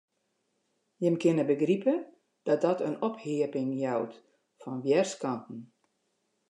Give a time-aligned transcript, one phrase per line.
[1.03, 1.93] Jim kinne begripe
[2.47, 4.13] dat dat in opheapping jout
[4.61, 5.59] fan wjerskanten.